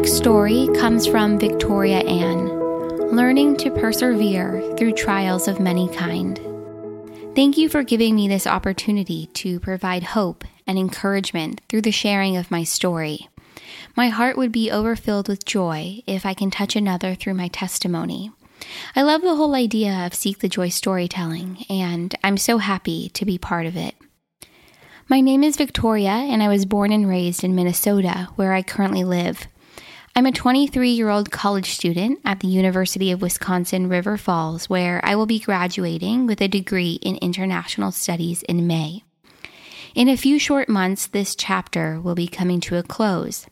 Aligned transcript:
next 0.00 0.16
story 0.16 0.66
comes 0.76 1.06
from 1.06 1.38
Victoria 1.38 1.98
Ann, 1.98 2.48
learning 3.14 3.54
to 3.58 3.70
persevere 3.70 4.62
through 4.78 4.92
trials 4.92 5.46
of 5.46 5.60
many 5.60 5.94
kind. 5.94 6.40
Thank 7.34 7.58
you 7.58 7.68
for 7.68 7.82
giving 7.82 8.14
me 8.14 8.26
this 8.26 8.46
opportunity 8.46 9.26
to 9.34 9.60
provide 9.60 10.02
hope 10.02 10.42
and 10.66 10.78
encouragement 10.78 11.60
through 11.68 11.82
the 11.82 11.90
sharing 11.90 12.38
of 12.38 12.50
my 12.50 12.64
story. 12.64 13.28
My 13.94 14.08
heart 14.08 14.38
would 14.38 14.50
be 14.50 14.70
overfilled 14.70 15.28
with 15.28 15.44
joy 15.44 16.02
if 16.06 16.24
I 16.24 16.32
can 16.32 16.50
touch 16.50 16.76
another 16.76 17.14
through 17.14 17.34
my 17.34 17.48
testimony. 17.48 18.32
I 18.96 19.02
love 19.02 19.20
the 19.20 19.36
whole 19.36 19.54
idea 19.54 20.06
of 20.06 20.14
Seek 20.14 20.38
the 20.38 20.48
Joy 20.48 20.70
storytelling, 20.70 21.66
and 21.68 22.14
I'm 22.24 22.38
so 22.38 22.56
happy 22.56 23.10
to 23.10 23.26
be 23.26 23.36
part 23.36 23.66
of 23.66 23.76
it. 23.76 23.96
My 25.10 25.20
name 25.20 25.44
is 25.44 25.58
Victoria, 25.58 26.08
and 26.08 26.42
I 26.42 26.48
was 26.48 26.64
born 26.64 26.90
and 26.90 27.06
raised 27.06 27.44
in 27.44 27.54
Minnesota, 27.54 28.30
where 28.36 28.54
I 28.54 28.62
currently 28.62 29.04
live. 29.04 29.46
I'm 30.16 30.26
a 30.26 30.32
23 30.32 30.90
year 30.90 31.08
old 31.08 31.30
college 31.30 31.70
student 31.70 32.18
at 32.24 32.40
the 32.40 32.48
University 32.48 33.12
of 33.12 33.22
Wisconsin 33.22 33.88
River 33.88 34.16
Falls, 34.16 34.68
where 34.68 35.00
I 35.04 35.14
will 35.14 35.26
be 35.26 35.38
graduating 35.38 36.26
with 36.26 36.40
a 36.40 36.48
degree 36.48 36.98
in 37.00 37.16
international 37.16 37.92
studies 37.92 38.42
in 38.42 38.66
May. 38.66 39.04
In 39.94 40.08
a 40.08 40.16
few 40.16 40.38
short 40.40 40.68
months, 40.68 41.06
this 41.06 41.36
chapter 41.36 42.00
will 42.00 42.16
be 42.16 42.26
coming 42.26 42.60
to 42.62 42.76
a 42.76 42.82
close, 42.82 43.46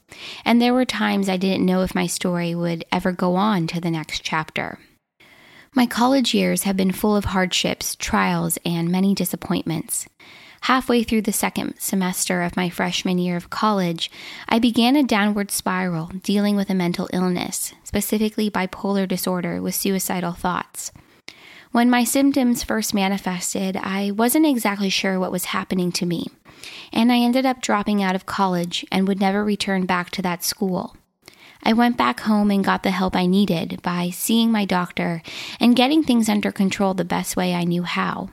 and 0.44 0.60
there 0.60 0.74
were 0.74 0.84
times 0.84 1.28
I 1.28 1.36
didn't 1.36 1.64
know 1.64 1.82
if 1.82 1.94
my 1.94 2.08
story 2.08 2.56
would 2.56 2.84
ever 2.90 3.12
go 3.12 3.36
on 3.36 3.68
to 3.68 3.80
the 3.80 3.90
next 3.90 4.22
chapter. 4.24 4.80
My 5.74 5.86
college 5.86 6.34
years 6.34 6.64
have 6.64 6.76
been 6.76 6.92
full 6.92 7.14
of 7.14 7.26
hardships, 7.26 7.94
trials, 7.94 8.58
and 8.64 8.90
many 8.90 9.14
disappointments. 9.14 10.08
Halfway 10.62 11.02
through 11.02 11.22
the 11.22 11.32
second 11.32 11.74
semester 11.78 12.42
of 12.42 12.56
my 12.56 12.68
freshman 12.68 13.18
year 13.18 13.36
of 13.36 13.50
college, 13.50 14.10
I 14.48 14.58
began 14.58 14.96
a 14.96 15.02
downward 15.02 15.50
spiral 15.50 16.10
dealing 16.22 16.56
with 16.56 16.68
a 16.68 16.74
mental 16.74 17.08
illness, 17.12 17.72
specifically 17.84 18.50
bipolar 18.50 19.08
disorder 19.08 19.62
with 19.62 19.74
suicidal 19.74 20.32
thoughts. 20.32 20.92
When 21.70 21.90
my 21.90 22.04
symptoms 22.04 22.64
first 22.64 22.94
manifested, 22.94 23.76
I 23.76 24.10
wasn't 24.10 24.46
exactly 24.46 24.88
sure 24.90 25.20
what 25.20 25.32
was 25.32 25.46
happening 25.46 25.92
to 25.92 26.06
me, 26.06 26.26
and 26.92 27.12
I 27.12 27.18
ended 27.18 27.46
up 27.46 27.60
dropping 27.60 28.02
out 28.02 28.14
of 28.14 28.26
college 28.26 28.86
and 28.90 29.06
would 29.06 29.20
never 29.20 29.44
return 29.44 29.86
back 29.86 30.10
to 30.12 30.22
that 30.22 30.42
school. 30.42 30.96
I 31.62 31.72
went 31.72 31.96
back 31.96 32.20
home 32.20 32.50
and 32.50 32.64
got 32.64 32.82
the 32.82 32.90
help 32.90 33.14
I 33.14 33.26
needed 33.26 33.82
by 33.82 34.10
seeing 34.10 34.50
my 34.50 34.64
doctor 34.64 35.22
and 35.60 35.76
getting 35.76 36.02
things 36.02 36.28
under 36.28 36.52
control 36.52 36.94
the 36.94 37.04
best 37.04 37.36
way 37.36 37.54
I 37.54 37.64
knew 37.64 37.82
how. 37.82 38.30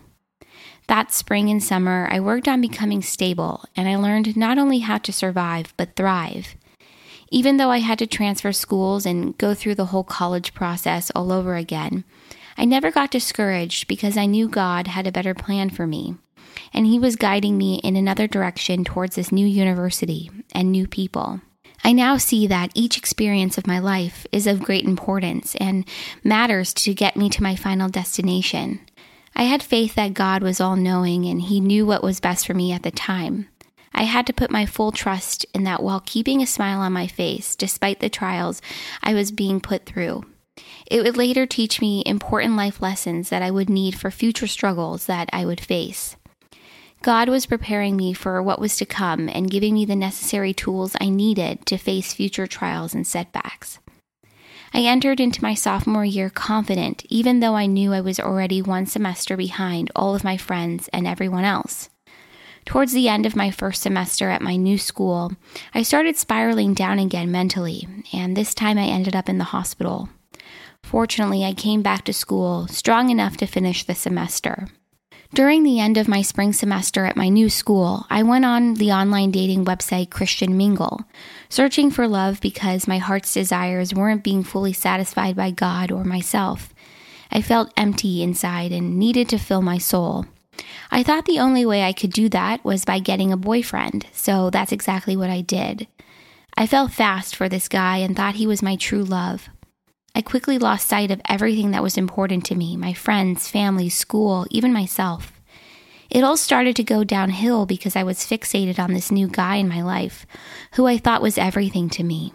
That 0.88 1.12
spring 1.12 1.50
and 1.50 1.64
summer, 1.64 2.08
I 2.12 2.20
worked 2.20 2.48
on 2.48 2.62
becoming 2.62 3.02
stable, 3.02 3.66
and 3.76 3.90
I 3.90 3.96
learned 3.96 4.38
not 4.38 4.58
only 4.58 4.80
how 4.80 5.00
to 5.00 5.12
survive, 5.12 5.74
but 5.78 5.96
thrive. 5.96 6.56
Even 7.32 7.58
though 7.58 7.72
I 7.72 7.80
had 7.80 7.98
to 8.00 8.08
transfer 8.08 8.52
schools 8.52 9.06
and 9.06 9.38
go 9.38 9.54
through 9.54 9.76
the 9.76 9.88
whole 9.88 10.04
college 10.04 10.54
process 10.54 11.12
all 11.16 11.32
over 11.32 11.56
again, 11.56 12.04
I 12.58 12.66
never 12.66 12.92
got 12.92 13.12
discouraged 13.12 13.88
because 13.88 14.16
I 14.16 14.28
knew 14.28 14.48
God 14.48 14.88
had 14.88 15.08
a 15.08 15.12
better 15.12 15.34
plan 15.34 15.72
for 15.72 15.88
me, 15.88 16.16
and 16.72 16.86
He 16.86 17.00
was 17.00 17.16
guiding 17.16 17.58
me 17.58 17.80
in 17.84 17.96
another 17.96 18.28
direction 18.28 18.84
towards 18.84 19.16
this 19.16 19.32
new 19.32 19.48
university 19.48 20.30
and 20.54 20.72
new 20.72 20.88
people. 20.88 21.42
I 21.84 21.92
now 21.92 22.18
see 22.18 22.48
that 22.48 22.72
each 22.74 22.98
experience 22.98 23.58
of 23.58 23.68
my 23.68 23.80
life 23.80 24.26
is 24.32 24.48
of 24.48 24.64
great 24.64 24.86
importance 24.86 25.56
and 25.56 25.88
matters 26.24 26.74
to 26.76 26.94
get 26.94 27.18
me 27.18 27.30
to 27.30 27.44
my 27.44 27.56
final 27.56 27.90
destination. 27.90 28.80
I 29.36 29.44
had 29.44 29.62
faith 29.62 29.96
that 29.96 30.14
God 30.14 30.42
was 30.42 30.62
all 30.62 30.76
knowing 30.76 31.26
and 31.26 31.42
He 31.42 31.60
knew 31.60 31.86
what 31.86 32.04
was 32.04 32.20
best 32.20 32.48
for 32.48 32.54
me 32.54 32.72
at 32.72 32.84
the 32.84 32.92
time. 32.92 33.48
I 33.94 34.04
had 34.04 34.28
to 34.28 34.34
put 34.34 34.52
my 34.52 34.66
full 34.66 34.92
trust 34.92 35.46
in 35.54 35.64
that 35.64 35.84
while 35.84 36.02
keeping 36.06 36.42
a 36.42 36.48
smile 36.48 36.80
on 36.80 36.94
my 36.94 37.08
face, 37.08 37.56
despite 37.56 38.00
the 38.00 38.10
trials 38.10 38.62
I 39.04 39.14
was 39.14 39.32
being 39.32 39.60
put 39.60 39.86
through. 39.86 40.24
It 40.90 41.04
would 41.04 41.18
later 41.18 41.46
teach 41.46 41.82
me 41.82 42.04
important 42.06 42.56
life 42.56 42.82
lessons 42.82 43.30
that 43.30 43.42
I 43.42 43.52
would 43.52 43.70
need 43.70 43.96
for 43.98 44.12
future 44.12 44.48
struggles 44.48 45.06
that 45.06 45.30
I 45.34 45.46
would 45.46 45.60
face. 45.60 46.16
God 47.02 47.30
was 47.30 47.46
preparing 47.46 47.96
me 47.96 48.14
for 48.14 48.42
what 48.42 48.60
was 48.60 48.78
to 48.78 48.86
come 48.86 49.30
and 49.30 49.52
giving 49.52 49.74
me 49.74 49.86
the 49.86 49.96
necessary 49.96 50.54
tools 50.54 50.96
I 51.00 51.10
needed 51.10 51.66
to 51.68 51.78
face 51.78 52.14
future 52.14 52.48
trials 52.48 52.94
and 52.94 53.06
setbacks. 53.06 53.80
I 54.76 54.80
entered 54.80 55.22
into 55.22 55.42
my 55.42 55.54
sophomore 55.54 56.04
year 56.04 56.30
confident, 56.30 57.06
even 57.08 57.40
though 57.40 57.56
I 57.56 57.66
knew 57.66 57.94
I 57.94 58.02
was 58.02 58.20
already 58.20 58.62
one 58.62 58.86
semester 58.86 59.38
behind 59.38 59.90
all 59.96 60.16
of 60.16 60.26
my 60.26 60.36
friends 60.36 60.90
and 60.92 61.08
everyone 61.08 61.46
else. 61.46 61.90
Towards 62.66 62.92
the 62.92 63.08
end 63.08 63.26
of 63.26 63.38
my 63.38 63.52
first 63.52 63.82
semester 63.82 64.30
at 64.30 64.42
my 64.42 64.58
new 64.58 64.78
school, 64.78 65.32
I 65.74 65.82
started 65.84 66.18
spiraling 66.18 66.74
down 66.74 67.00
again 67.00 67.32
mentally, 67.32 67.88
and 68.12 68.36
this 68.36 68.54
time 68.54 68.78
I 68.78 68.88
ended 68.88 69.16
up 69.16 69.30
in 69.30 69.38
the 69.38 69.46
hospital. 69.46 70.10
Fortunately, 70.84 71.46
I 71.46 71.54
came 71.54 71.82
back 71.82 72.04
to 72.04 72.12
school 72.12 72.68
strong 72.68 73.10
enough 73.10 73.38
to 73.38 73.46
finish 73.46 73.86
the 73.86 73.96
semester. 73.96 74.68
During 75.36 75.64
the 75.64 75.82
end 75.82 75.98
of 75.98 76.08
my 76.08 76.22
spring 76.22 76.54
semester 76.54 77.04
at 77.04 77.18
my 77.18 77.28
new 77.28 77.50
school, 77.50 78.06
I 78.10 78.24
went 78.24 78.46
on 78.46 78.76
the 78.76 78.94
online 78.94 79.32
dating 79.32 79.66
website 79.66 80.10
Christian 80.10 80.56
Mingle, 80.56 81.04
searching 81.50 81.92
for 81.92 82.08
love 82.08 82.40
because 82.40 82.88
my 82.88 83.00
heart's 83.00 83.34
desires 83.34 83.94
weren't 83.94 84.24
being 84.24 84.46
fully 84.46 84.72
satisfied 84.72 85.36
by 85.36 85.52
God 85.52 85.92
or 85.92 86.06
myself. 86.06 86.74
I 87.34 87.42
felt 87.42 87.74
empty 87.76 88.24
inside 88.24 88.72
and 88.72 88.98
needed 88.98 89.28
to 89.28 89.38
fill 89.38 89.62
my 89.62 89.78
soul. 89.78 90.26
I 90.90 91.04
thought 91.04 91.26
the 91.26 91.40
only 91.40 91.66
way 91.66 91.84
I 91.84 91.92
could 91.92 92.14
do 92.14 92.30
that 92.30 92.64
was 92.64 92.86
by 92.86 93.00
getting 93.00 93.34
a 93.34 93.38
boyfriend, 93.38 94.08
so 94.14 94.50
that's 94.50 94.72
exactly 94.72 95.18
what 95.18 95.30
I 95.30 95.42
did. 95.42 95.86
I 96.56 96.66
fell 96.66 96.88
fast 96.88 97.36
for 97.36 97.50
this 97.50 97.68
guy 97.68 97.98
and 97.98 98.16
thought 98.16 98.36
he 98.36 98.48
was 98.48 98.64
my 98.64 98.78
true 98.78 99.04
love. 99.04 99.50
I 100.16 100.22
quickly 100.22 100.58
lost 100.58 100.88
sight 100.88 101.12
of 101.12 101.22
everything 101.28 101.72
that 101.72 101.84
was 101.84 101.98
important 101.98 102.46
to 102.46 102.56
me 102.56 102.78
my 102.78 102.94
friends, 102.94 103.50
family, 103.50 103.90
school, 103.90 104.48
even 104.50 104.72
myself. 104.72 105.34
It 106.10 106.24
all 106.24 106.38
started 106.38 106.78
to 106.78 106.84
go 106.84 107.04
downhill 107.04 107.66
because 107.66 107.98
I 107.98 108.04
was 108.04 108.20
fixated 108.20 108.80
on 108.80 108.94
this 108.94 109.12
new 109.12 109.28
guy 109.28 109.58
in 109.58 109.68
my 109.68 109.82
life, 109.82 110.26
who 110.76 110.88
I 110.88 110.98
thought 110.98 111.22
was 111.22 111.38
everything 111.38 111.90
to 111.90 112.04
me. 112.04 112.32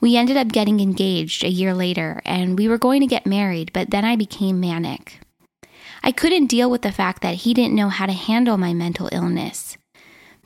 We 0.00 0.16
ended 0.16 0.36
up 0.36 0.48
getting 0.48 0.78
engaged 0.78 1.42
a 1.42 1.48
year 1.48 1.74
later, 1.74 2.22
and 2.24 2.56
we 2.56 2.68
were 2.68 2.78
going 2.78 3.00
to 3.00 3.08
get 3.08 3.26
married, 3.26 3.72
but 3.72 3.90
then 3.90 4.04
I 4.04 4.14
became 4.14 4.60
manic. 4.60 5.18
I 6.04 6.12
couldn't 6.12 6.46
deal 6.46 6.70
with 6.70 6.82
the 6.82 6.92
fact 6.92 7.22
that 7.22 7.36
he 7.36 7.54
didn't 7.54 7.74
know 7.74 7.88
how 7.88 8.06
to 8.06 8.12
handle 8.12 8.56
my 8.56 8.72
mental 8.72 9.08
illness. 9.10 9.76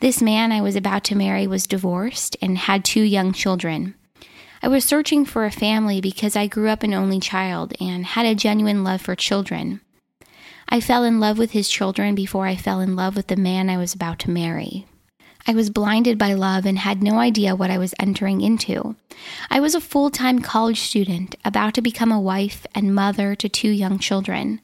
This 0.00 0.22
man 0.22 0.53
I 0.53 0.62
was 0.62 0.76
about 0.76 1.04
to 1.04 1.16
marry 1.16 1.47
was 1.47 1.66
divorced 1.66 2.37
and 2.41 2.56
had 2.56 2.84
two 2.84 3.03
young 3.03 3.32
children. 3.32 3.94
I 4.60 4.69
was 4.69 4.84
searching 4.84 5.24
for 5.24 5.44
a 5.44 5.52
family 5.52 6.00
because 6.00 6.34
I 6.34 6.46
grew 6.46 6.69
up 6.69 6.82
an 6.82 6.94
only 6.94 7.20
child 7.20 7.74
and 7.80 8.04
had 8.04 8.26
a 8.26 8.34
genuine 8.34 8.82
love 8.82 9.00
for 9.00 9.14
children. 9.14 9.80
I 10.69 10.80
fell 10.80 11.04
in 11.04 11.20
love 11.20 11.38
with 11.38 11.52
his 11.52 11.69
children 11.69 12.14
before 12.14 12.46
I 12.46 12.56
fell 12.56 12.80
in 12.80 12.96
love 12.96 13.16
with 13.16 13.28
the 13.28 13.36
man 13.36 13.70
I 13.70 13.76
was 13.76 13.94
about 13.94 14.19
to 14.20 14.30
marry. 14.30 14.86
I 15.46 15.54
was 15.54 15.70
blinded 15.70 16.19
by 16.19 16.34
love 16.34 16.66
and 16.66 16.78
had 16.78 17.02
no 17.02 17.19
idea 17.19 17.56
what 17.56 17.70
I 17.70 17.78
was 17.78 17.94
entering 17.98 18.41
into. 18.41 18.96
I 19.48 19.60
was 19.60 19.74
a 19.74 19.80
full 19.80 20.10
time 20.10 20.41
college 20.41 20.80
student, 20.80 21.36
about 21.44 21.72
to 21.75 21.80
become 21.80 22.12
a 22.12 22.20
wife 22.20 22.66
and 22.75 22.94
mother 22.94 23.34
to 23.36 23.48
two 23.48 23.70
young 23.70 23.98
children. 23.98 24.60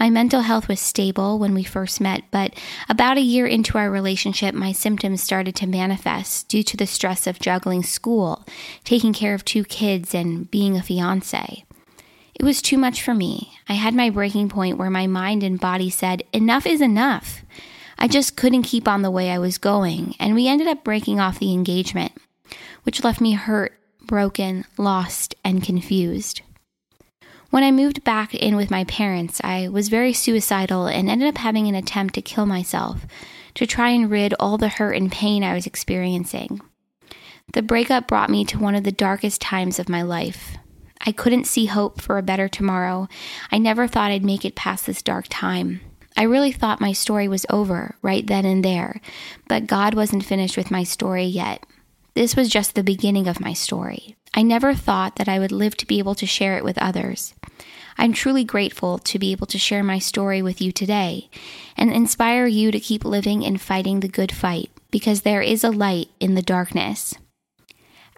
My 0.00 0.08
mental 0.08 0.40
health 0.40 0.66
was 0.66 0.80
stable 0.80 1.38
when 1.38 1.52
we 1.52 1.62
first 1.62 2.00
met, 2.00 2.22
but 2.30 2.54
about 2.88 3.18
a 3.18 3.20
year 3.20 3.46
into 3.46 3.76
our 3.76 3.90
relationship, 3.90 4.54
my 4.54 4.72
symptoms 4.72 5.22
started 5.22 5.54
to 5.56 5.66
manifest 5.66 6.48
due 6.48 6.62
to 6.62 6.76
the 6.78 6.86
stress 6.86 7.26
of 7.26 7.38
juggling 7.38 7.82
school, 7.82 8.46
taking 8.82 9.12
care 9.12 9.34
of 9.34 9.44
two 9.44 9.62
kids, 9.62 10.14
and 10.14 10.50
being 10.50 10.74
a 10.74 10.82
fiance. 10.82 11.64
It 12.34 12.42
was 12.42 12.62
too 12.62 12.78
much 12.78 13.02
for 13.02 13.12
me. 13.12 13.52
I 13.68 13.74
had 13.74 13.94
my 13.94 14.08
breaking 14.08 14.48
point 14.48 14.78
where 14.78 14.88
my 14.88 15.06
mind 15.06 15.42
and 15.42 15.60
body 15.60 15.90
said, 15.90 16.22
enough 16.32 16.64
is 16.64 16.80
enough. 16.80 17.42
I 17.98 18.08
just 18.08 18.36
couldn't 18.36 18.62
keep 18.62 18.88
on 18.88 19.02
the 19.02 19.10
way 19.10 19.30
I 19.30 19.38
was 19.38 19.58
going, 19.58 20.14
and 20.18 20.34
we 20.34 20.48
ended 20.48 20.66
up 20.66 20.82
breaking 20.82 21.20
off 21.20 21.38
the 21.38 21.52
engagement, 21.52 22.12
which 22.84 23.04
left 23.04 23.20
me 23.20 23.32
hurt, 23.32 23.78
broken, 24.06 24.64
lost, 24.78 25.34
and 25.44 25.62
confused. 25.62 26.40
When 27.50 27.64
I 27.64 27.72
moved 27.72 28.04
back 28.04 28.32
in 28.32 28.54
with 28.54 28.70
my 28.70 28.84
parents, 28.84 29.40
I 29.42 29.68
was 29.68 29.88
very 29.88 30.12
suicidal 30.12 30.86
and 30.86 31.10
ended 31.10 31.26
up 31.26 31.38
having 31.38 31.66
an 31.66 31.74
attempt 31.74 32.14
to 32.14 32.22
kill 32.22 32.46
myself 32.46 33.06
to 33.54 33.66
try 33.66 33.90
and 33.90 34.08
rid 34.08 34.34
all 34.38 34.56
the 34.56 34.68
hurt 34.68 34.92
and 34.92 35.10
pain 35.10 35.42
I 35.42 35.54
was 35.54 35.66
experiencing. 35.66 36.60
The 37.52 37.62
breakup 37.62 38.06
brought 38.06 38.30
me 38.30 38.44
to 38.44 38.60
one 38.60 38.76
of 38.76 38.84
the 38.84 38.92
darkest 38.92 39.40
times 39.40 39.80
of 39.80 39.88
my 39.88 40.02
life. 40.02 40.56
I 41.04 41.10
couldn't 41.10 41.48
see 41.48 41.66
hope 41.66 42.00
for 42.00 42.18
a 42.18 42.22
better 42.22 42.48
tomorrow. 42.48 43.08
I 43.50 43.58
never 43.58 43.88
thought 43.88 44.12
I'd 44.12 44.24
make 44.24 44.44
it 44.44 44.54
past 44.54 44.86
this 44.86 45.02
dark 45.02 45.26
time. 45.28 45.80
I 46.16 46.22
really 46.24 46.52
thought 46.52 46.80
my 46.80 46.92
story 46.92 47.26
was 47.26 47.46
over 47.50 47.96
right 48.00 48.24
then 48.24 48.44
and 48.44 48.64
there, 48.64 49.00
but 49.48 49.66
God 49.66 49.94
wasn't 49.94 50.24
finished 50.24 50.56
with 50.56 50.70
my 50.70 50.84
story 50.84 51.24
yet. 51.24 51.66
This 52.14 52.34
was 52.36 52.48
just 52.48 52.74
the 52.74 52.82
beginning 52.82 53.28
of 53.28 53.40
my 53.40 53.52
story. 53.52 54.16
I 54.34 54.42
never 54.42 54.74
thought 54.74 55.16
that 55.16 55.28
I 55.28 55.38
would 55.38 55.52
live 55.52 55.76
to 55.78 55.86
be 55.86 55.98
able 55.98 56.14
to 56.16 56.26
share 56.26 56.56
it 56.56 56.64
with 56.64 56.78
others. 56.78 57.34
I'm 57.98 58.12
truly 58.12 58.44
grateful 58.44 58.98
to 58.98 59.18
be 59.18 59.32
able 59.32 59.46
to 59.48 59.58
share 59.58 59.82
my 59.82 59.98
story 59.98 60.40
with 60.42 60.60
you 60.60 60.72
today 60.72 61.28
and 61.76 61.92
inspire 61.92 62.46
you 62.46 62.70
to 62.70 62.80
keep 62.80 63.04
living 63.04 63.44
and 63.44 63.60
fighting 63.60 64.00
the 64.00 64.08
good 64.08 64.32
fight 64.32 64.70
because 64.90 65.22
there 65.22 65.42
is 65.42 65.62
a 65.62 65.70
light 65.70 66.08
in 66.18 66.34
the 66.34 66.42
darkness. 66.42 67.14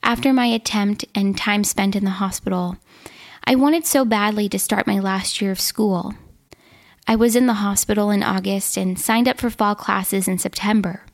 After 0.03 0.33
my 0.33 0.47
attempt 0.47 1.05
and 1.15 1.37
time 1.37 1.65
spent 1.65 1.97
in 1.97 2.05
the 2.05 2.11
hospital, 2.11 2.77
I 3.45 3.55
wanted 3.57 3.87
so 3.87 4.05
badly 4.05 4.49
to 4.51 4.59
start 4.59 4.87
my 4.87 4.99
last 4.99 5.41
year 5.41 5.51
of 5.51 5.61
school. 5.61 6.15
I 7.07 7.17
was 7.17 7.35
in 7.35 7.47
the 7.47 7.55
hospital 7.55 8.11
in 8.11 8.23
August 8.23 8.77
and 8.77 8.99
signed 8.99 9.29
up 9.29 9.39
for 9.39 9.51
fall 9.51 9.75
classes 9.75 10.29
in 10.29 10.39
September. 10.39 11.05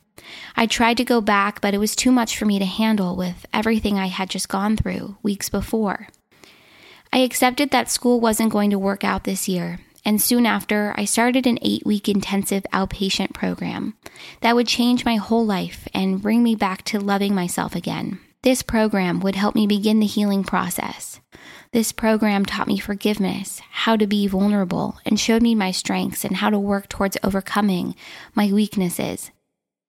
I 0.57 0.67
tried 0.67 0.97
to 0.99 1.05
go 1.05 1.21
back, 1.21 1.61
but 1.61 1.75
it 1.75 1.79
was 1.79 1.97
too 1.97 2.13
much 2.13 2.37
for 2.37 2.45
me 2.45 2.59
to 2.59 2.65
handle 2.65 3.17
with 3.17 3.47
everything 3.53 3.99
I 3.99 4.07
had 4.07 4.31
just 4.31 4.49
gone 4.49 4.77
through 4.77 5.17
weeks 5.23 5.49
before. 5.49 6.09
I 7.13 7.19
accepted 7.19 7.71
that 7.71 7.91
school 7.91 8.21
wasn't 8.21 8.53
going 8.53 8.71
to 8.71 8.79
work 8.79 9.05
out 9.05 9.25
this 9.25 9.49
year, 9.49 9.81
and 10.05 10.21
soon 10.21 10.47
after, 10.47 10.95
I 10.97 11.05
started 11.05 11.47
an 11.47 11.59
eight 11.63 11.85
week 11.85 12.09
intensive 12.09 12.65
outpatient 12.73 13.35
program 13.35 13.95
that 14.41 14.55
would 14.55 14.67
change 14.67 15.05
my 15.05 15.17
whole 15.17 15.45
life 15.45 15.89
and 15.95 16.23
bring 16.23 16.43
me 16.43 16.55
back 16.55 16.83
to 16.85 17.01
loving 17.01 17.35
myself 17.35 17.75
again. 17.75 18.21
This 18.43 18.63
program 18.63 19.21
would 19.21 19.35
help 19.35 19.55
me 19.55 19.67
begin 19.67 20.01
the 20.01 20.07
healing 20.07 20.45
process. 20.45 21.21
This 21.73 21.93
program 21.93 22.47
taught 22.47 22.69
me 22.69 22.79
forgiveness, 22.79 23.61
how 23.71 23.97
to 23.97 24.07
be 24.07 24.27
vulnerable, 24.27 24.99
and 25.05 25.19
showed 25.19 25.43
me 25.43 25.55
my 25.55 25.71
strengths 25.71 26.25
and 26.25 26.37
how 26.37 26.49
to 26.51 26.59
work 26.59 26.89
towards 26.89 27.19
overcoming 27.23 27.95
my 28.35 28.53
weaknesses. 28.53 29.31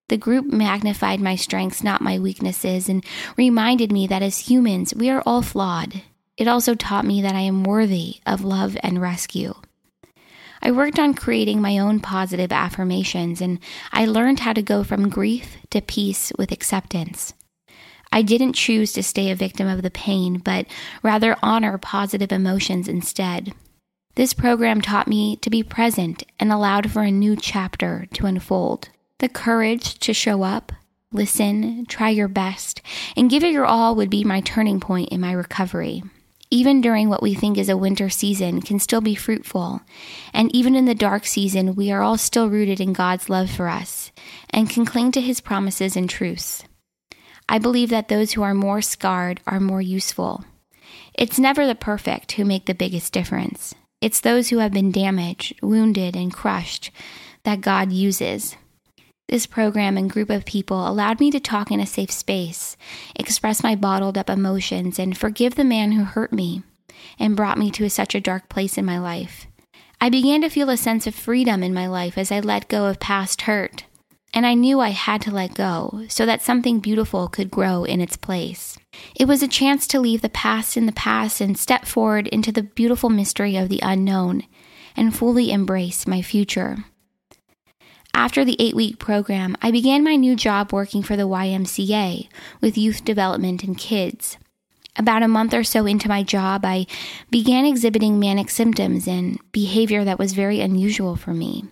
The 0.10 0.18
group 0.18 0.48
magnified 0.48 1.22
my 1.22 1.36
strengths, 1.36 1.84
not 1.84 2.02
my 2.02 2.18
weaknesses, 2.18 2.90
and 2.90 3.06
reminded 3.38 3.92
me 3.92 4.08
that 4.08 4.24
as 4.24 4.50
humans, 4.50 4.94
we 4.96 5.08
are 5.12 5.22
all 5.24 5.44
flawed. 5.44 6.02
It 6.36 6.48
also 6.48 6.74
taught 6.74 7.06
me 7.06 7.22
that 7.22 7.36
I 7.36 7.42
am 7.42 7.64
worthy 7.64 8.16
of 8.26 8.44
love 8.44 8.76
and 8.82 9.00
rescue. 9.00 9.54
I 10.64 10.72
worked 10.72 10.98
on 10.98 11.14
creating 11.14 11.62
my 11.62 11.78
own 11.78 12.00
positive 12.00 12.52
affirmations, 12.52 13.40
and 13.40 13.60
I 13.92 14.06
learned 14.08 14.40
how 14.40 14.54
to 14.54 14.64
go 14.64 14.84
from 14.84 15.10
grief 15.10 15.58
to 15.70 15.80
peace 15.80 16.32
with 16.40 16.52
acceptance. 16.52 17.34
I 18.12 18.24
didn't 18.24 18.54
choose 18.54 18.92
to 18.94 19.04
stay 19.04 19.30
a 19.30 19.36
victim 19.36 19.68
of 19.68 19.84
the 19.84 19.92
pain, 19.92 20.40
but 20.40 20.66
rather 21.04 21.38
honor 21.44 21.78
positive 21.78 22.32
emotions 22.32 22.88
instead. 22.88 23.54
This 24.16 24.34
program 24.34 24.82
taught 24.82 25.08
me 25.08 25.36
to 25.38 25.52
be 25.52 25.62
present 25.62 26.24
and 26.40 26.52
allowed 26.52 26.90
for 26.90 27.04
a 27.04 27.12
new 27.12 27.36
chapter 27.36 28.08
to 28.14 28.26
unfold 28.26 28.90
the 29.20 29.30
courage 29.30 30.00
to 30.00 30.14
show 30.14 30.44
up, 30.44 30.72
listen, 31.12 31.86
try 31.86 32.10
your 32.10 32.28
best, 32.28 32.82
and 33.16 33.30
give 33.30 33.44
it 33.44 33.54
your 33.54 33.66
all 33.66 33.96
would 33.96 34.10
be 34.10 34.24
my 34.24 34.42
turning 34.42 34.80
point 34.80 35.10
in 35.10 35.22
my 35.22 35.32
recovery. 35.32 36.04
Even 36.52 36.82
during 36.82 37.10
what 37.10 37.22
we 37.22 37.36
think 37.36 37.58
is 37.58 37.70
a 37.70 37.78
winter 37.78 38.10
season 38.10 38.62
can 38.62 38.80
still 38.80 39.02
be 39.02 39.14
fruitful. 39.14 39.82
And 40.34 40.54
even 40.56 40.76
in 40.76 40.86
the 40.86 40.96
dark 40.96 41.28
season, 41.28 41.76
we 41.76 41.92
are 41.92 42.02
all 42.02 42.18
still 42.18 42.50
rooted 42.50 42.82
in 42.82 42.94
God's 42.94 43.30
love 43.30 43.52
for 43.52 43.68
us 43.68 44.12
and 44.50 44.70
can 44.70 44.84
cling 44.84 45.12
to 45.12 45.22
his 45.22 45.42
promises 45.42 45.96
and 45.96 46.10
truths. 46.10 46.64
I 47.48 47.60
believe 47.60 47.90
that 47.90 48.08
those 48.08 48.32
who 48.32 48.42
are 48.42 48.56
more 48.56 48.82
scarred 48.82 49.42
are 49.46 49.60
more 49.60 49.82
useful. 49.82 50.44
It's 51.14 51.38
never 51.38 51.68
the 51.68 51.76
perfect 51.76 52.32
who 52.34 52.46
make 52.46 52.66
the 52.66 52.74
biggest 52.74 53.14
difference. 53.14 53.76
It's 54.02 54.22
those 54.22 54.50
who 54.50 54.58
have 54.60 54.72
been 54.72 54.92
damaged, 54.92 55.60
wounded, 55.62 56.16
and 56.16 56.34
crushed 56.34 56.90
that 57.44 57.62
God 57.62 57.92
uses. 57.92 58.56
This 59.30 59.46
program 59.46 59.96
and 59.96 60.10
group 60.10 60.32
of 60.32 60.44
people 60.44 60.88
allowed 60.88 61.20
me 61.20 61.30
to 61.30 61.40
talk 61.40 61.70
in 61.70 61.80
a 61.80 61.86
safe 61.86 62.10
space, 62.10 62.76
express 63.16 63.62
my 63.62 63.76
bottled 63.76 64.18
up 64.18 64.28
emotions, 64.28 64.98
and 64.98 65.16
forgive 65.16 65.54
the 65.54 65.64
man 65.64 65.92
who 65.92 66.04
hurt 66.04 66.34
me 66.34 66.64
and 67.20 67.36
brought 67.36 67.60
me 67.60 67.70
to 67.70 67.88
such 67.92 68.16
a 68.16 68.20
dark 68.20 68.50
place 68.50 68.76
in 68.76 68.86
my 68.86 68.98
life. 68.98 69.46
I 70.02 70.10
began 70.10 70.42
to 70.42 70.50
feel 70.50 70.72
a 70.72 70.78
sense 70.78 71.06
of 71.06 71.14
freedom 71.14 71.62
in 71.62 71.76
my 71.76 71.86
life 71.86 72.18
as 72.18 72.32
I 72.32 72.40
let 72.40 72.70
go 72.70 72.88
of 72.88 73.00
past 73.00 73.44
hurt, 73.44 73.84
and 74.34 74.48
I 74.48 74.56
knew 74.56 74.80
I 74.80 74.90
had 74.90 75.22
to 75.22 75.32
let 75.32 75.54
go 75.54 76.06
so 76.08 76.26
that 76.26 76.42
something 76.42 76.80
beautiful 76.80 77.28
could 77.28 77.52
grow 77.52 77.84
in 77.84 78.02
its 78.02 78.18
place. 78.18 78.80
It 79.16 79.28
was 79.28 79.44
a 79.44 79.48
chance 79.48 79.86
to 79.90 80.00
leave 80.00 80.24
the 80.24 80.30
past 80.30 80.76
in 80.76 80.88
the 80.88 80.92
past 80.92 81.40
and 81.40 81.56
step 81.56 81.86
forward 81.86 82.28
into 82.30 82.52
the 82.52 82.64
beautiful 82.64 83.12
mystery 83.12 83.58
of 83.58 83.70
the 83.70 83.82
unknown 83.84 84.42
and 84.96 85.16
fully 85.16 85.52
embrace 85.52 86.08
my 86.08 86.24
future. 86.24 86.78
After 88.20 88.44
the 88.44 88.58
eight 88.60 88.76
week 88.76 89.00
program, 89.00 89.56
I 89.62 89.72
began 89.72 90.04
my 90.04 90.18
new 90.18 90.36
job 90.36 90.74
working 90.74 91.04
for 91.04 91.16
the 91.16 91.26
YMCA 91.26 92.28
with 92.60 92.78
youth 92.78 93.06
development 93.06 93.64
and 93.64 93.78
kids. 93.78 94.38
About 94.98 95.24
a 95.24 95.30
month 95.30 95.54
or 95.54 95.64
so 95.64 95.86
into 95.86 96.10
my 96.10 96.22
job, 96.22 96.66
I 96.66 96.86
began 97.32 97.64
exhibiting 97.64 98.20
manic 98.20 98.50
symptoms 98.50 99.08
and 99.08 99.40
behavior 99.54 100.04
that 100.04 100.20
was 100.20 100.34
very 100.34 100.60
unusual 100.60 101.16
for 101.16 101.34
me. 101.34 101.64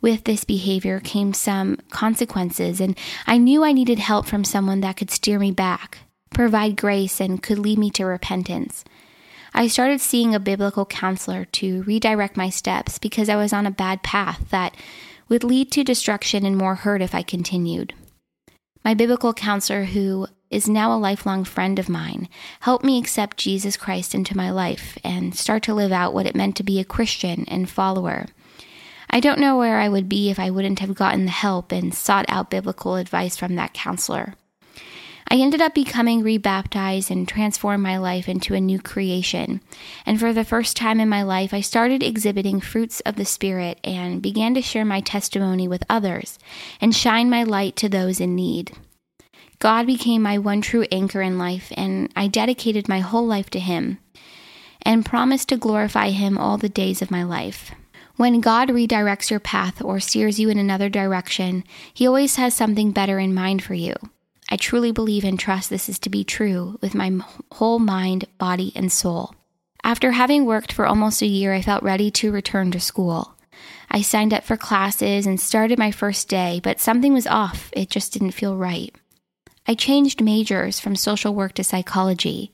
With 0.00 0.24
this 0.24 0.42
behavior 0.42 0.98
came 0.98 1.32
some 1.32 1.76
consequences, 1.90 2.80
and 2.80 2.98
I 3.28 3.38
knew 3.38 3.62
I 3.62 3.70
needed 3.70 4.00
help 4.00 4.26
from 4.26 4.42
someone 4.42 4.80
that 4.80 4.96
could 4.96 5.12
steer 5.12 5.38
me 5.38 5.52
back, 5.52 5.98
provide 6.34 6.76
grace, 6.76 7.20
and 7.20 7.40
could 7.40 7.60
lead 7.60 7.78
me 7.78 7.90
to 7.90 8.04
repentance. 8.04 8.82
I 9.54 9.68
started 9.68 10.00
seeing 10.00 10.34
a 10.34 10.40
biblical 10.40 10.86
counselor 10.86 11.44
to 11.44 11.82
redirect 11.84 12.36
my 12.36 12.50
steps 12.50 12.98
because 12.98 13.28
I 13.28 13.36
was 13.36 13.52
on 13.52 13.66
a 13.66 13.70
bad 13.70 14.02
path 14.02 14.50
that 14.50 14.74
would 15.30 15.42
lead 15.42 15.72
to 15.72 15.82
destruction 15.82 16.44
and 16.44 16.58
more 16.58 16.74
hurt 16.74 17.00
if 17.00 17.14
I 17.14 17.22
continued. 17.22 17.94
My 18.84 18.92
biblical 18.92 19.32
counselor, 19.32 19.84
who 19.84 20.26
is 20.50 20.68
now 20.68 20.92
a 20.92 20.98
lifelong 20.98 21.44
friend 21.44 21.78
of 21.78 21.88
mine, 21.88 22.28
helped 22.60 22.84
me 22.84 22.98
accept 22.98 23.36
Jesus 23.36 23.76
Christ 23.76 24.14
into 24.14 24.36
my 24.36 24.50
life 24.50 24.98
and 25.04 25.34
start 25.34 25.62
to 25.62 25.74
live 25.74 25.92
out 25.92 26.12
what 26.12 26.26
it 26.26 26.34
meant 26.34 26.56
to 26.56 26.62
be 26.62 26.80
a 26.80 26.84
Christian 26.84 27.44
and 27.46 27.70
follower. 27.70 28.26
I 29.08 29.20
don't 29.20 29.40
know 29.40 29.56
where 29.56 29.78
I 29.78 29.88
would 29.88 30.08
be 30.08 30.30
if 30.30 30.38
I 30.38 30.50
wouldn't 30.50 30.80
have 30.80 30.94
gotten 30.94 31.24
the 31.24 31.30
help 31.30 31.72
and 31.72 31.94
sought 31.94 32.26
out 32.28 32.50
biblical 32.50 32.96
advice 32.96 33.36
from 33.36 33.54
that 33.56 33.72
counselor. 33.72 34.34
I 35.32 35.36
ended 35.36 35.60
up 35.60 35.74
becoming 35.74 36.24
rebaptized 36.24 37.08
and 37.08 37.26
transformed 37.26 37.84
my 37.84 37.98
life 37.98 38.28
into 38.28 38.54
a 38.54 38.60
new 38.60 38.80
creation. 38.80 39.60
And 40.04 40.18
for 40.18 40.32
the 40.32 40.44
first 40.44 40.76
time 40.76 40.98
in 40.98 41.08
my 41.08 41.22
life, 41.22 41.54
I 41.54 41.60
started 41.60 42.02
exhibiting 42.02 42.60
fruits 42.60 42.98
of 43.00 43.14
the 43.14 43.24
Spirit 43.24 43.78
and 43.84 44.20
began 44.20 44.54
to 44.54 44.62
share 44.62 44.84
my 44.84 45.00
testimony 45.00 45.68
with 45.68 45.84
others 45.88 46.36
and 46.80 46.92
shine 46.92 47.30
my 47.30 47.44
light 47.44 47.76
to 47.76 47.88
those 47.88 48.18
in 48.18 48.34
need. 48.34 48.72
God 49.60 49.86
became 49.86 50.20
my 50.20 50.36
one 50.36 50.62
true 50.62 50.84
anchor 50.90 51.22
in 51.22 51.38
life, 51.38 51.72
and 51.76 52.10
I 52.16 52.26
dedicated 52.26 52.88
my 52.88 52.98
whole 52.98 53.26
life 53.26 53.50
to 53.50 53.60
Him 53.60 53.98
and 54.82 55.06
promised 55.06 55.48
to 55.50 55.56
glorify 55.56 56.10
Him 56.10 56.38
all 56.38 56.58
the 56.58 56.68
days 56.68 57.02
of 57.02 57.10
my 57.12 57.22
life. 57.22 57.70
When 58.16 58.40
God 58.40 58.68
redirects 58.68 59.30
your 59.30 59.38
path 59.38 59.80
or 59.80 60.00
steers 60.00 60.40
you 60.40 60.48
in 60.48 60.58
another 60.58 60.88
direction, 60.88 61.62
He 61.94 62.04
always 62.04 62.34
has 62.34 62.52
something 62.52 62.90
better 62.90 63.20
in 63.20 63.32
mind 63.32 63.62
for 63.62 63.74
you. 63.74 63.94
I 64.50 64.56
truly 64.56 64.90
believe 64.90 65.24
and 65.24 65.38
trust 65.38 65.70
this 65.70 65.88
is 65.88 65.98
to 66.00 66.10
be 66.10 66.24
true 66.24 66.78
with 66.80 66.94
my 66.94 67.12
whole 67.52 67.78
mind, 67.78 68.24
body, 68.36 68.72
and 68.74 68.90
soul. 68.90 69.34
After 69.84 70.12
having 70.12 70.44
worked 70.44 70.72
for 70.72 70.86
almost 70.86 71.22
a 71.22 71.26
year, 71.26 71.54
I 71.54 71.62
felt 71.62 71.82
ready 71.82 72.10
to 72.12 72.32
return 72.32 72.70
to 72.72 72.80
school. 72.80 73.36
I 73.90 74.02
signed 74.02 74.34
up 74.34 74.44
for 74.44 74.56
classes 74.56 75.26
and 75.26 75.40
started 75.40 75.78
my 75.78 75.90
first 75.90 76.28
day, 76.28 76.60
but 76.62 76.80
something 76.80 77.12
was 77.12 77.26
off. 77.26 77.70
It 77.72 77.90
just 77.90 78.12
didn't 78.12 78.32
feel 78.32 78.56
right. 78.56 78.94
I 79.66 79.74
changed 79.74 80.20
majors 80.20 80.80
from 80.80 80.96
social 80.96 81.34
work 81.34 81.54
to 81.54 81.64
psychology. 81.64 82.52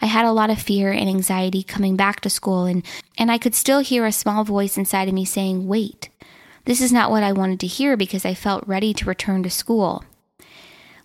I 0.00 0.06
had 0.06 0.24
a 0.24 0.32
lot 0.32 0.50
of 0.50 0.60
fear 0.60 0.92
and 0.92 1.08
anxiety 1.08 1.62
coming 1.62 1.96
back 1.96 2.20
to 2.20 2.30
school, 2.30 2.64
and, 2.64 2.84
and 3.18 3.30
I 3.30 3.38
could 3.38 3.54
still 3.54 3.80
hear 3.80 4.06
a 4.06 4.12
small 4.12 4.44
voice 4.44 4.78
inside 4.78 5.08
of 5.08 5.14
me 5.14 5.24
saying, 5.24 5.66
Wait. 5.66 6.08
This 6.64 6.80
is 6.80 6.92
not 6.92 7.10
what 7.10 7.22
I 7.22 7.32
wanted 7.32 7.60
to 7.60 7.66
hear 7.66 7.94
because 7.94 8.24
I 8.24 8.32
felt 8.32 8.66
ready 8.66 8.94
to 8.94 9.04
return 9.04 9.42
to 9.42 9.50
school. 9.50 10.02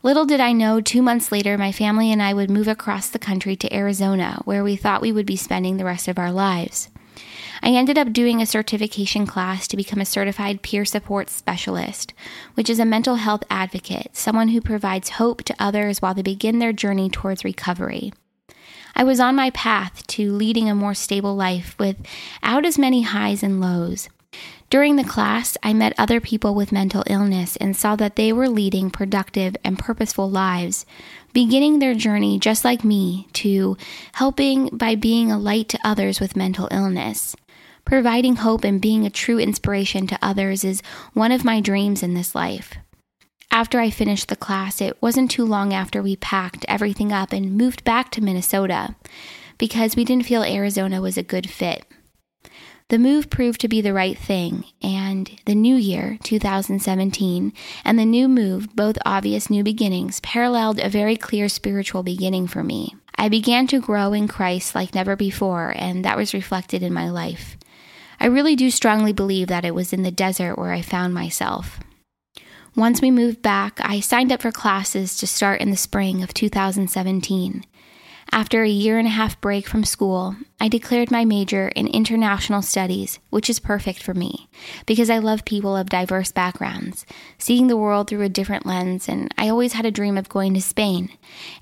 Little 0.01 0.25
did 0.25 0.39
I 0.39 0.53
know, 0.53 0.79
two 0.79 1.01
months 1.01 1.29
later, 1.29 1.57
my 1.57 1.73
family 1.73 2.09
and 2.09 2.21
I 2.21 2.33
would 2.33 2.49
move 2.49 2.69
across 2.69 3.09
the 3.09 3.19
country 3.19 3.57
to 3.57 3.75
Arizona, 3.75 4.41
where 4.45 4.63
we 4.63 4.77
thought 4.77 5.01
we 5.01 5.11
would 5.11 5.25
be 5.25 5.35
spending 5.35 5.75
the 5.75 5.83
rest 5.83 6.07
of 6.07 6.17
our 6.17 6.31
lives. 6.31 6.87
I 7.61 7.71
ended 7.71 7.97
up 7.97 8.13
doing 8.13 8.41
a 8.41 8.45
certification 8.45 9.25
class 9.25 9.67
to 9.67 9.75
become 9.75 9.99
a 9.99 10.05
certified 10.05 10.61
peer 10.61 10.85
support 10.85 11.29
specialist, 11.29 12.13
which 12.53 12.69
is 12.69 12.79
a 12.79 12.85
mental 12.85 13.15
health 13.15 13.43
advocate, 13.49 14.15
someone 14.15 14.47
who 14.49 14.61
provides 14.61 15.09
hope 15.09 15.43
to 15.43 15.55
others 15.59 16.01
while 16.01 16.13
they 16.13 16.21
begin 16.21 16.59
their 16.59 16.71
journey 16.71 17.09
towards 17.09 17.43
recovery. 17.43 18.13
I 18.95 19.03
was 19.03 19.19
on 19.19 19.35
my 19.35 19.49
path 19.49 20.07
to 20.07 20.31
leading 20.31 20.69
a 20.69 20.75
more 20.75 20.93
stable 20.93 21.35
life 21.35 21.75
without 21.77 22.65
as 22.65 22.77
many 22.77 23.01
highs 23.01 23.43
and 23.43 23.59
lows. 23.59 24.07
During 24.69 24.97
the 24.97 25.03
class, 25.03 25.57
I 25.63 25.73
met 25.73 25.95
other 25.97 26.21
people 26.21 26.53
with 26.53 26.71
mental 26.71 27.03
illness 27.07 27.55
and 27.55 27.75
saw 27.75 27.95
that 27.95 28.15
they 28.15 28.31
were 28.31 28.47
leading 28.47 28.91
productive 28.91 29.57
and 29.63 29.79
purposeful 29.79 30.29
lives, 30.29 30.85
beginning 31.33 31.79
their 31.79 31.95
journey 31.95 32.37
just 32.37 32.63
like 32.63 32.83
me 32.83 33.27
to 33.33 33.77
helping 34.13 34.67
by 34.67 34.93
being 34.93 35.31
a 35.31 35.39
light 35.39 35.69
to 35.69 35.79
others 35.83 36.19
with 36.19 36.35
mental 36.35 36.67
illness. 36.69 37.35
Providing 37.83 38.35
hope 38.35 38.63
and 38.63 38.79
being 38.79 39.07
a 39.07 39.09
true 39.09 39.39
inspiration 39.39 40.05
to 40.05 40.19
others 40.21 40.63
is 40.63 40.83
one 41.13 41.31
of 41.31 41.43
my 41.43 41.59
dreams 41.59 42.03
in 42.03 42.13
this 42.13 42.35
life. 42.35 42.75
After 43.49 43.79
I 43.79 43.89
finished 43.89 44.27
the 44.27 44.35
class, 44.35 44.79
it 44.79 45.01
wasn't 45.01 45.31
too 45.31 45.45
long 45.45 45.73
after 45.73 46.03
we 46.03 46.15
packed 46.15 46.63
everything 46.67 47.11
up 47.11 47.33
and 47.33 47.57
moved 47.57 47.83
back 47.83 48.11
to 48.11 48.21
Minnesota 48.21 48.95
because 49.57 49.95
we 49.95 50.05
didn't 50.05 50.27
feel 50.27 50.43
Arizona 50.43 51.01
was 51.01 51.17
a 51.17 51.23
good 51.23 51.49
fit. 51.49 51.83
The 52.89 52.97
move 52.97 53.29
proved 53.29 53.61
to 53.61 53.67
be 53.67 53.81
the 53.81 53.93
right 53.93 54.17
thing, 54.17 54.65
and 54.81 55.29
the 55.45 55.53
new 55.53 55.75
year, 55.75 56.17
2017, 56.23 57.53
and 57.85 57.99
the 57.99 58.05
new 58.05 58.27
move, 58.27 58.75
both 58.75 58.97
obvious 59.05 59.47
new 59.47 59.63
beginnings, 59.63 60.19
paralleled 60.21 60.79
a 60.79 60.89
very 60.89 61.15
clear 61.15 61.49
spiritual 61.49 62.01
beginning 62.01 62.47
for 62.47 62.63
me. 62.63 62.95
I 63.15 63.29
began 63.29 63.67
to 63.67 63.79
grow 63.79 64.13
in 64.13 64.27
Christ 64.27 64.73
like 64.73 64.95
never 64.95 65.15
before, 65.15 65.71
and 65.77 66.03
that 66.03 66.17
was 66.17 66.33
reflected 66.33 66.81
in 66.81 66.91
my 66.91 67.11
life. 67.11 67.57
I 68.19 68.25
really 68.25 68.55
do 68.55 68.71
strongly 68.71 69.13
believe 69.13 69.49
that 69.49 69.65
it 69.65 69.75
was 69.75 69.93
in 69.93 70.01
the 70.01 70.09
desert 70.09 70.57
where 70.57 70.73
I 70.73 70.81
found 70.81 71.13
myself. 71.13 71.79
Once 72.75 73.01
we 73.01 73.11
moved 73.11 73.43
back, 73.43 73.79
I 73.81 73.99
signed 73.99 74.31
up 74.31 74.41
for 74.41 74.51
classes 74.51 75.15
to 75.17 75.27
start 75.27 75.61
in 75.61 75.69
the 75.69 75.77
spring 75.77 76.23
of 76.23 76.33
2017. 76.33 77.65
After 78.31 78.61
a 78.61 78.69
year 78.69 78.99
and 78.99 79.07
a 79.07 79.11
half 79.11 79.41
break 79.41 79.67
from 79.67 79.83
school, 79.83 80.35
I 80.61 80.67
declared 80.67 81.09
my 81.09 81.25
major 81.25 81.69
in 81.69 81.87
international 81.87 82.61
studies, 82.61 83.17
which 83.31 83.49
is 83.49 83.59
perfect 83.59 84.03
for 84.03 84.13
me 84.13 84.47
because 84.85 85.09
I 85.09 85.17
love 85.17 85.45
people 85.45 85.75
of 85.75 85.89
diverse 85.89 86.31
backgrounds, 86.31 87.07
seeing 87.39 87.67
the 87.67 87.77
world 87.77 88.07
through 88.07 88.21
a 88.21 88.29
different 88.29 88.67
lens, 88.67 89.09
and 89.09 89.33
I 89.35 89.49
always 89.49 89.73
had 89.73 89.85
a 89.85 89.91
dream 89.91 90.15
of 90.15 90.29
going 90.29 90.53
to 90.53 90.61
Spain, 90.61 91.09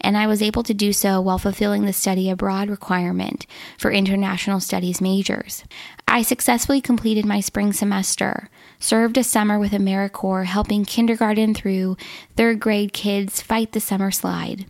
and 0.02 0.18
I 0.18 0.28
was 0.28 0.42
able 0.42 0.62
to 0.64 0.74
do 0.74 0.92
so 0.92 1.22
while 1.22 1.40
fulfilling 1.40 1.86
the 1.86 1.94
study 1.94 2.30
abroad 2.30 2.70
requirement 2.70 3.48
for 3.78 3.90
international 3.90 4.60
studies 4.60 5.00
majors. 5.00 5.64
I 6.06 6.22
successfully 6.22 6.82
completed 6.82 7.26
my 7.26 7.40
spring 7.40 7.72
semester, 7.72 8.50
served 8.78 9.18
a 9.18 9.24
summer 9.24 9.58
with 9.58 9.72
AmeriCorps 9.72 10.46
helping 10.46 10.84
kindergarten 10.84 11.54
through 11.54 11.96
third 12.36 12.60
grade 12.60 12.92
kids 12.92 13.42
fight 13.42 13.72
the 13.72 13.80
summer 13.80 14.12
slide. 14.12 14.66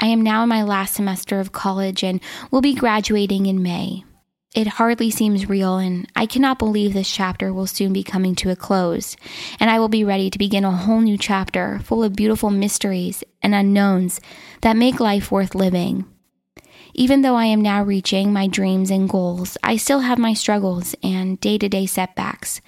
I 0.00 0.06
am 0.06 0.22
now 0.22 0.42
in 0.42 0.48
my 0.48 0.62
last 0.62 0.94
semester 0.94 1.40
of 1.40 1.52
college 1.52 2.02
and 2.02 2.20
will 2.50 2.60
be 2.60 2.74
graduating 2.74 3.46
in 3.46 3.62
May. 3.62 4.04
It 4.54 4.68
hardly 4.68 5.10
seems 5.10 5.48
real, 5.48 5.78
and 5.78 6.08
I 6.14 6.26
cannot 6.26 6.60
believe 6.60 6.94
this 6.94 7.10
chapter 7.10 7.52
will 7.52 7.66
soon 7.66 7.92
be 7.92 8.04
coming 8.04 8.36
to 8.36 8.50
a 8.50 8.56
close, 8.56 9.16
and 9.58 9.68
I 9.68 9.80
will 9.80 9.88
be 9.88 10.04
ready 10.04 10.30
to 10.30 10.38
begin 10.38 10.64
a 10.64 10.70
whole 10.70 11.00
new 11.00 11.18
chapter 11.18 11.80
full 11.80 12.04
of 12.04 12.14
beautiful 12.14 12.50
mysteries 12.50 13.24
and 13.42 13.52
unknowns 13.52 14.20
that 14.60 14.76
make 14.76 15.00
life 15.00 15.32
worth 15.32 15.56
living. 15.56 16.04
Even 16.94 17.22
though 17.22 17.34
I 17.34 17.46
am 17.46 17.60
now 17.60 17.82
reaching 17.82 18.32
my 18.32 18.46
dreams 18.46 18.92
and 18.92 19.08
goals, 19.08 19.58
I 19.64 19.76
still 19.76 20.00
have 20.00 20.18
my 20.18 20.34
struggles 20.34 20.94
and 21.02 21.40
day 21.40 21.58
to 21.58 21.68
day 21.68 21.86
setbacks. 21.86 22.60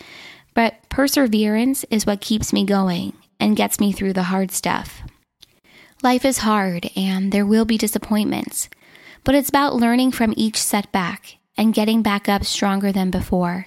But 0.54 0.74
perseverance 0.88 1.84
is 1.90 2.04
what 2.04 2.20
keeps 2.20 2.52
me 2.52 2.64
going 2.64 3.12
and 3.38 3.54
gets 3.54 3.78
me 3.78 3.92
through 3.92 4.14
the 4.14 4.24
hard 4.24 4.50
stuff. 4.50 5.02
Life 6.02 6.26
is 6.26 6.38
hard 6.38 6.90
and 6.94 7.32
there 7.32 7.46
will 7.46 7.64
be 7.64 7.78
disappointments, 7.78 8.68
but 9.24 9.34
it's 9.34 9.48
about 9.48 9.74
learning 9.74 10.12
from 10.12 10.34
each 10.36 10.60
setback 10.60 11.38
and 11.56 11.72
getting 11.72 12.02
back 12.02 12.28
up 12.28 12.44
stronger 12.44 12.92
than 12.92 13.10
before. 13.10 13.66